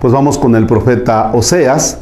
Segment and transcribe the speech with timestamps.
[0.00, 1.98] Pues vamos con el profeta Oseas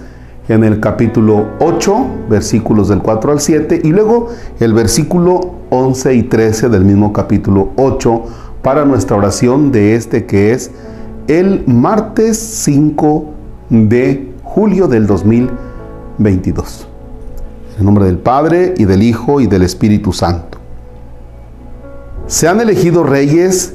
[0.49, 4.28] en el capítulo 8, versículos del 4 al 7, y luego
[4.58, 8.23] el versículo 11 y 13 del mismo capítulo 8
[8.61, 10.72] para nuestra oración de este que es
[11.29, 13.24] el martes 5
[13.70, 16.88] de julio del 2022.
[17.79, 20.52] En nombre del Padre y del Hijo y del Espíritu Santo.
[22.33, 23.75] Se han elegido reyes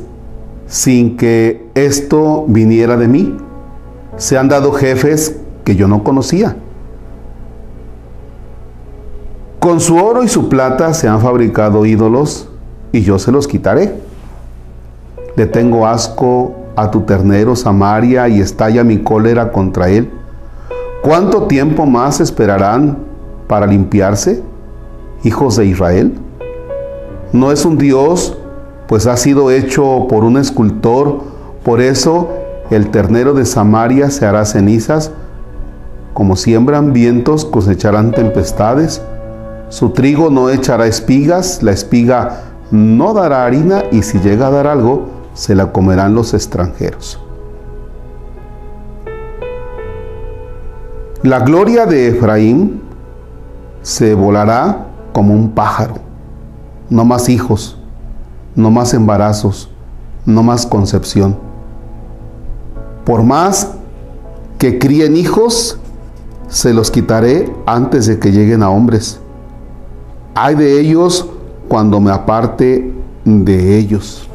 [0.66, 3.38] sin que esto viniera de mí
[4.16, 6.58] se han dado jefes que yo no conocía.
[9.60, 12.50] Con su oro y su plata se han fabricado ídolos
[12.92, 13.94] y yo se los quitaré.
[15.36, 20.10] Le tengo asco a tu ternero Samaria y estalla mi cólera contra él.
[21.04, 22.98] ¿Cuánto tiempo más esperarán
[23.48, 24.42] para limpiarse,
[25.24, 26.18] hijos de Israel?
[27.32, 28.36] No es un Dios,
[28.88, 31.20] pues ha sido hecho por un escultor,
[31.64, 32.30] por eso
[32.70, 35.12] el ternero de Samaria se hará cenizas,
[36.14, 39.02] como siembran vientos cosecharán tempestades.
[39.70, 44.68] Su trigo no echará espigas, la espiga no dará harina y si llega a dar
[44.68, 47.20] algo, se la comerán los extranjeros.
[51.24, 52.82] La gloria de Efraín
[53.82, 55.96] se volará como un pájaro.
[56.90, 57.77] No más hijos,
[58.58, 59.70] no más embarazos,
[60.26, 61.48] no más concepción
[63.08, 63.72] por más
[64.58, 65.80] que críen hijos,
[66.50, 69.22] se los quitaré antes de que lleguen a hombres.
[70.36, 71.26] Hay de ellos
[71.70, 74.28] cuando me aparte de ellos.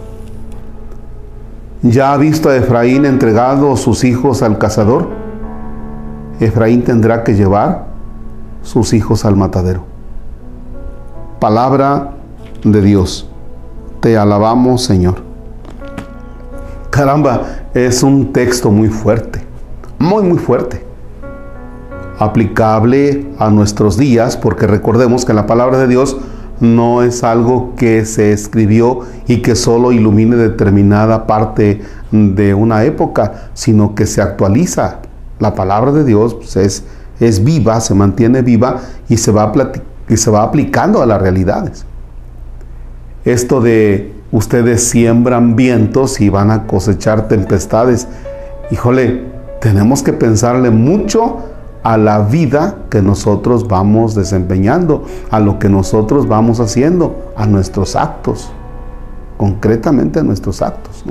[1.83, 5.11] ¿Ya ha visto a Efraín entregado sus hijos al cazador?
[6.41, 7.89] Efraín tendrá que llevar
[8.63, 9.85] sus hijos al matadero.
[11.41, 12.15] Palabra
[12.65, 13.29] de Dios.
[14.03, 15.15] Te alabamos, Señor.
[16.91, 19.45] Caramba, es un texto muy fuerte,
[19.97, 20.85] muy, muy fuerte.
[22.19, 26.17] Aplicable a nuestros días, porque recordemos que la palabra de Dios
[26.59, 33.51] no es algo que se escribió y que solo ilumine determinada parte de una época,
[33.55, 34.99] sino que se actualiza.
[35.39, 36.83] La palabra de Dios pues, es,
[37.21, 39.53] es viva, se mantiene viva y se, va
[40.09, 41.87] y se va aplicando a las realidades.
[43.25, 48.09] Esto de ustedes siembran vientos y van a cosechar tempestades.
[48.71, 49.25] Híjole,
[49.61, 51.39] tenemos que pensarle mucho
[51.85, 57.97] a la vida que nosotros vamos desempeñando, a lo que nosotros vamos haciendo, a nuestros
[57.97, 58.51] actos,
[59.37, 61.05] concretamente a nuestros actos.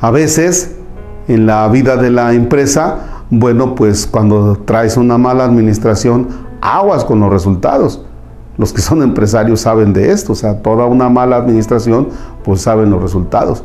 [0.00, 0.76] A veces
[1.28, 2.98] en la vida de la empresa,
[3.30, 6.28] bueno, pues cuando traes una mala administración,
[6.60, 8.05] aguas con los resultados.
[8.58, 12.08] Los que son empresarios saben de esto, o sea, toda una mala administración,
[12.44, 13.62] pues saben los resultados.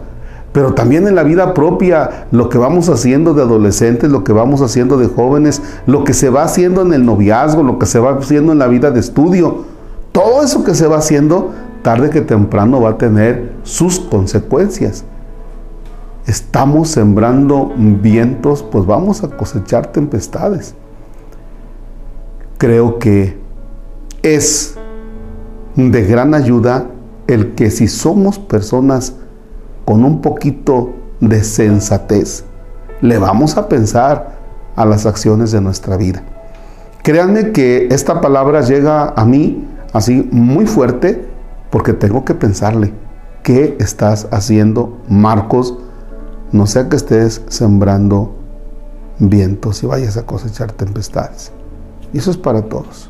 [0.52, 4.62] Pero también en la vida propia, lo que vamos haciendo de adolescentes, lo que vamos
[4.62, 8.12] haciendo de jóvenes, lo que se va haciendo en el noviazgo, lo que se va
[8.12, 9.64] haciendo en la vida de estudio,
[10.12, 11.52] todo eso que se va haciendo,
[11.84, 15.06] tarde que temprano va a tener sus consecuencias.
[16.28, 20.76] Estamos sembrando vientos, pues vamos a cosechar tempestades.
[22.58, 23.41] Creo que
[24.24, 24.76] es
[25.76, 26.88] de gran ayuda
[27.28, 29.16] el que si somos personas
[29.86, 32.44] con un poquito de sensatez,
[33.02, 34.40] le vamos a pensar
[34.76, 36.24] a las acciones de nuestra vida.
[37.04, 41.28] Créanme que esta palabra llega a mí así muy fuerte
[41.72, 42.94] porque tengo que pensarle,
[43.44, 45.78] ¿qué estás haciendo, Marcos?
[46.52, 48.36] No sea que estés sembrando
[49.20, 51.52] vientos y vayas a cosechar tempestades.
[52.14, 53.10] Eso es para todos.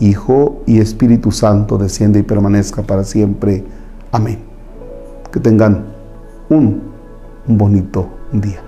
[0.00, 3.64] Hijo y Espíritu Santo desciende y permanezca para siempre.
[4.12, 4.38] Amén.
[5.32, 5.86] Que tengan
[6.48, 6.80] un
[7.46, 8.67] bonito día.